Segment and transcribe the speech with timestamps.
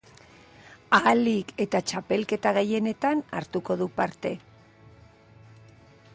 [0.97, 4.35] Ahalik eta txapelketa gehienetan hartuko du parte.